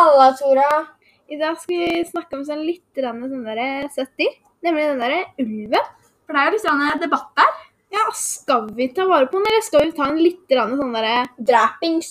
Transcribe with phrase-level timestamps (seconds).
[0.00, 0.86] Nora.
[1.28, 4.32] I dag skal vi snakke om sånn litt rande, sånn der søtt dyr,
[4.64, 5.90] nemlig den derre ulven.
[6.24, 7.52] For det er jo litt sånn debatt der.
[7.90, 10.96] Ja, skal vi ta vare på den, eller skal vi ta en litt rande, sånn
[10.96, 12.10] derre Drapings.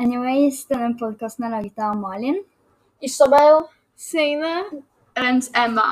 [0.00, 2.42] Anyways, denne podkasten er laget av Malin.
[3.00, 3.64] Isabel.
[3.96, 4.64] Signe?
[5.16, 5.88] Rens Emma.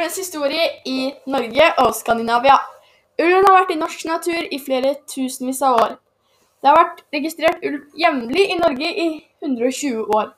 [0.00, 2.54] Ulvens historie i Norge og Skandinavia.
[3.20, 5.90] Ulven har vært i norsk natur i flere tusenvis av år.
[6.56, 9.04] Det har vært registrert ulv jevnlig i Norge i
[9.44, 10.30] 120 år.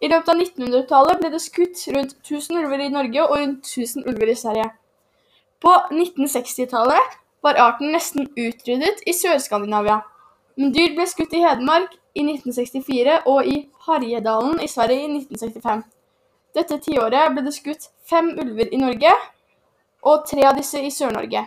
[0.00, 4.06] I løpet av 1900-tallet ble det skutt rundt 1000 ulver i Norge og rundt 1000
[4.08, 4.70] ulver i Sverige.
[5.60, 9.98] På 1960-tallet var arten nesten utryddet i Sør-Skandinavia.
[10.56, 13.58] Men dyr ble skutt i Hedmark i 1964 og i
[13.90, 15.84] Harjedalen i Sverige i 1965.
[16.56, 19.12] Dette tiåret ble det skutt fem ulver i Norge,
[20.06, 21.42] og tre av disse i Sør-Norge.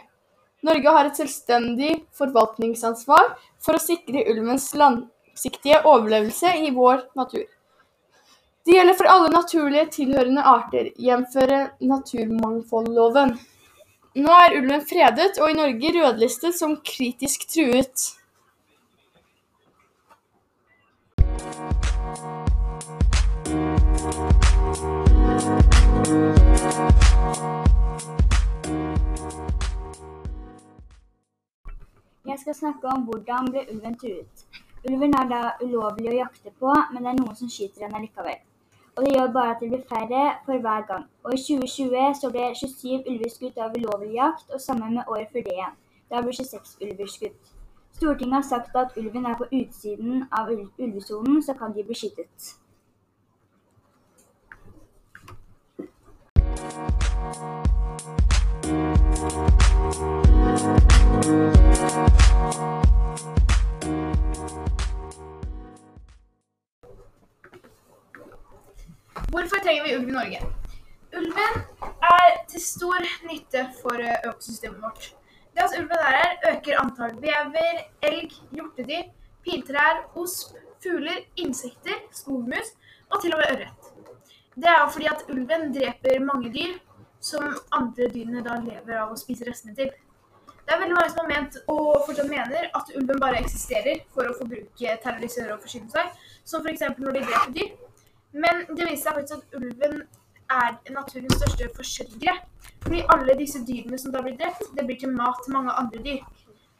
[0.68, 3.32] Norge har et selvstendig forvaltningsansvar
[3.64, 7.46] for å sikre ulvens langsiktige overlevelse i vår natur.
[8.68, 11.40] Det gjelder for alle naturlige tilhørende arter, jf.
[11.80, 13.38] naturmangfoldloven.
[14.20, 18.10] Nå er ulven fredet og i Norge rødlistet som kritisk truet.
[24.10, 24.16] Jeg
[32.40, 34.46] skal snakke om hvordan ble ulven truet.
[34.90, 38.40] Ulven er da ulovlig å jakte på, men det er noen som skyter den likevel.
[38.96, 41.06] Og det gjør bare at det blir færre for hver gang.
[41.24, 45.30] Og i 2020 så ble 27 ulver skutt av ulovlig jakt, og sammen med året
[45.30, 45.78] før det igjen.
[46.10, 47.54] Da ble 26 ulver skutt.
[48.00, 52.56] Stortinget har sagt at ulven er på utsiden av ulvesonen, så kan de bli skytet.
[69.30, 70.40] Hvorfor trenger vi ulv i Norge?
[71.18, 71.62] Ulven
[72.02, 75.14] er til stor nytte for eh, økosystemet vårt.
[75.54, 79.10] Det at ulven er her, øker antall vever, elg, hjortedyr,
[79.44, 82.76] piltrær, osp, fugler, insekter, skogmus
[83.10, 83.90] og til og med ørret.
[84.56, 86.78] Det er fordi at ulven dreper mange dyr
[87.20, 89.92] som andre dyrene da lever av å spise restene til.
[90.66, 94.30] Det er veldig mange som har ment, og fortsatt mener, at ulven bare eksisterer for
[94.30, 96.12] å forbruke, terrorisere og forsyne seg,
[96.46, 96.84] som f.eks.
[97.02, 97.72] når de dreper dyr.
[98.32, 100.04] Men det viser seg faktisk at ulven
[100.54, 102.36] er naturens største forsørgere.
[102.84, 106.04] Fordi alle disse dyrene som da blir drept, det blir til mat til mange andre
[106.06, 106.22] dyr.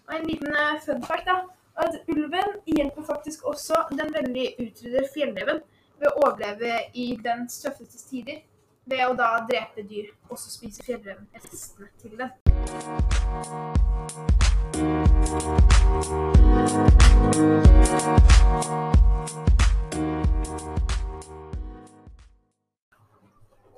[0.08, 1.40] Og en liten eh, fun fact da,
[1.80, 5.62] at ulven hjelper faktisk også den veldig utryddede fjellreven
[6.00, 8.42] ved å overleve i den tøffeste tider.
[8.90, 12.32] Ved å da drepe dyr, og så spise fjellreven restene til den.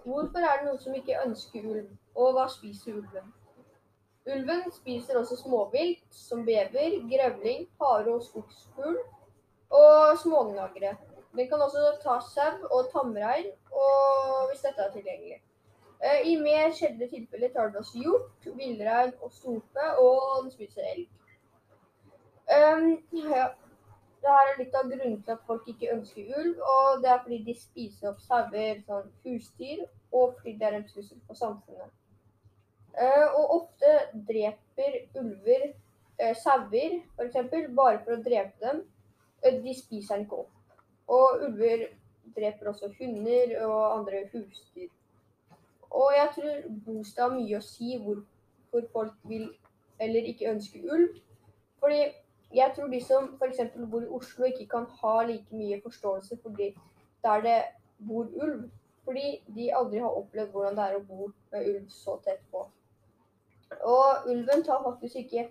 [0.06, 3.28] Hvorfor er det noen som ikke ønsker ulv, og hva spiser ulven?
[4.32, 9.02] Ulven spiser også småvilt som bever, grevling, hare og skogsfugl
[9.76, 10.96] og smågnagere.
[11.36, 13.48] Den kan også ta sau og tamrein,
[14.50, 15.40] hvis dette er tilgjengelig.
[16.04, 20.88] Eh, I mer sjeldne tilfeller tar den også hjort, villrein og storfe, og den spiser
[20.94, 21.10] elg.
[22.58, 22.88] Um,
[23.34, 23.52] ja.
[24.22, 27.22] Det her er litt av grunnen til at folk ikke ønsker ulv, og det er
[27.24, 29.80] fordi de spiser opp sauer, sånn husdyr,
[30.14, 31.94] og fordi det er en trussel for samfunnet.
[32.94, 33.94] Uh, og ofte
[34.30, 37.40] dreper ulver uh, sauer, f.eks.,
[37.78, 38.84] bare for å drepe dem.
[39.42, 40.61] Uh, de spiser den ikke opp.
[41.08, 41.88] Og ulver
[42.36, 44.90] dreper også hunder og andre husdyr.
[45.92, 49.50] Og jeg tror bostad har mye å si hvorfor folk vil
[50.02, 51.18] eller ikke ønsker ulv.
[51.80, 52.02] Fordi
[52.54, 53.60] jeg tror de som f.eks.
[53.92, 56.74] bor i Oslo ikke kan ha like mye forståelse for de
[57.24, 57.58] der det
[58.08, 58.70] bor ulv.
[59.04, 62.68] Fordi de aldri har opplevd hvordan det er å bo med ulv så tett på.
[63.82, 65.48] Og ulven tar faktisk ikke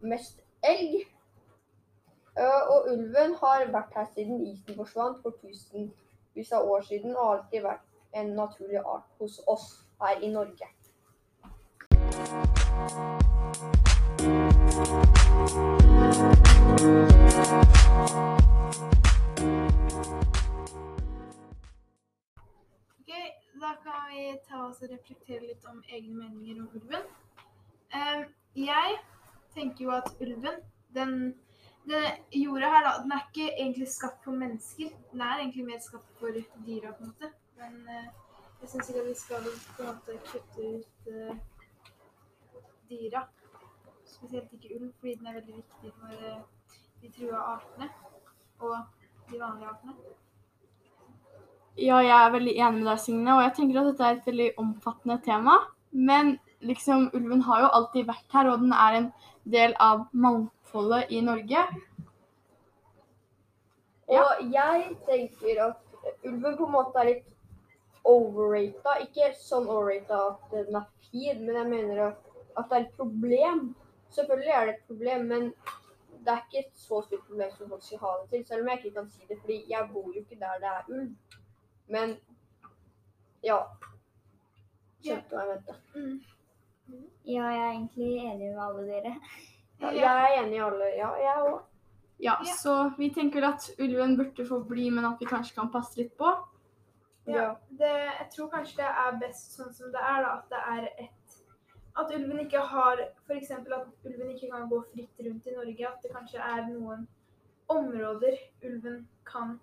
[0.00, 1.04] mest elg.
[2.36, 7.62] Og ulven har vært her siden isen forsvant for tusenvis av år siden, og alltid
[7.64, 9.68] vært en naturlig art hos oss
[10.02, 10.68] her i Norge.
[22.98, 23.12] Ok,
[23.60, 27.08] Da kan vi ta oss og reflektere litt om egne meninger om ulven.
[28.56, 28.98] Jeg
[29.54, 30.60] tenker jo at ulven,
[30.94, 31.34] den,
[31.86, 34.88] denne jorda her, da, den er ikke egentlig skapt for mennesker.
[35.12, 36.26] Den er egentlig mer skapt for
[36.66, 37.30] dyra, på en måte.
[37.60, 38.06] Men uh,
[38.60, 41.36] Jeg syns ikke at vi skal på en måte kutte ut uh,
[42.90, 43.26] dyra.
[44.04, 46.44] Spesielt ikke ulv, fordi den er veldig viktig for uh,
[47.02, 47.90] de trua artene
[48.58, 48.76] og
[49.30, 49.94] de vanlige artene.
[51.76, 54.28] Ja, jeg er veldig enig med deg, Signe, og jeg tenker at dette er et
[54.30, 55.58] veldig omfattende tema.
[55.92, 59.10] Men liksom, ulven har jo alltid vært her, og den er en
[59.46, 61.62] del av mangfoldet i Norge.
[64.06, 64.22] Ja.
[64.22, 67.32] Og jeg tenker at ulven på en måte er litt
[68.06, 68.98] overrata.
[69.06, 72.28] Ikke sånn overrata at den er fin, men jeg mener at,
[72.58, 73.64] at det er et problem.
[74.14, 75.50] Selvfølgelig er det et problem, men
[76.26, 78.46] det er ikke et så stort problem som folk skal ha det til.
[78.46, 80.94] Selv om jeg ikke kan si det, fordi jeg bor jo ikke der det er
[80.94, 81.42] ulv.
[81.94, 82.16] Men
[83.46, 83.60] ja.
[85.02, 86.35] Skjønte hva jeg mente.
[87.26, 89.14] Ja, jeg er egentlig enig med alle dere.
[89.80, 90.90] Ja, jeg er enig i alle.
[90.96, 91.62] Ja, jeg òg.
[92.18, 92.52] Ja, Ja.
[92.56, 95.96] så vi tenker vel at ulven burde få bli, men at vi kanskje kan passe
[96.00, 96.30] litt på.
[97.26, 97.54] Ja.
[97.68, 97.90] Det,
[98.20, 100.30] jeg tror kanskje det er best sånn som det er, da.
[100.38, 101.12] At det er et
[101.96, 103.50] At ulven ikke har F.eks.
[103.50, 103.68] at
[104.04, 105.86] ulven ikke kan gå fritt rundt i Norge.
[105.88, 107.06] At det kanskje er noen
[107.72, 109.58] områder ulven kan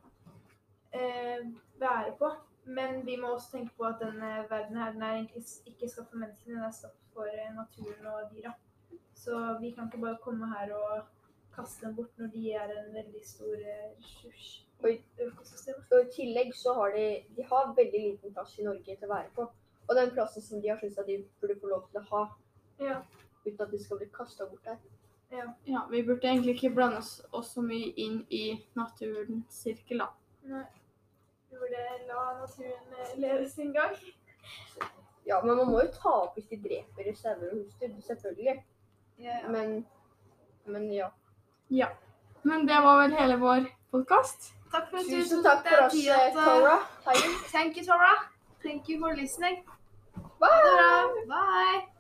[0.94, 1.46] eh,
[1.80, 2.32] være på.
[2.66, 6.10] Men vi må også tenke på at denne verden her, den er egentlig ikke skapt
[6.10, 8.54] for menneskene, den er skapt for eh, naturen og dyra.
[9.16, 11.02] Så vi kan ikke bare komme her og
[11.56, 14.46] kaste dem bort når de er en veldig stor eh, ressurs
[14.84, 14.96] i
[15.28, 15.92] økosystemet.
[15.92, 17.04] Og i tillegg så har de,
[17.36, 19.50] de har veldig liten plass i Norge til å være på.
[19.88, 22.24] Og den plassen som de har syntes at de burde få lov til å ha,
[22.80, 23.02] Ja.
[23.46, 24.80] uten at de skal bli kasta bort der.
[25.68, 30.08] Ja, vi burde egentlig ikke blande oss, oss så mye inn i naturens sirkel, da.
[30.44, 30.66] Nei
[31.60, 33.96] burde la naturen eh, leve sin gang.
[35.26, 38.58] Ja, men man må jo ta opp hvis de dreper sauer og husdyr, selvfølgelig.
[39.20, 39.50] Ja, ja.
[39.50, 39.86] Men,
[40.66, 41.10] men ja.
[41.70, 41.88] Ja.
[42.44, 44.52] Men det var vel hele vår podkast.
[44.74, 46.78] Takk for at du Tusen takk for oss, eh, Tora.
[47.52, 48.14] Thank you, Tora.
[48.64, 49.64] Thank you for listening.
[50.40, 51.26] Bye.
[51.28, 51.94] Bye.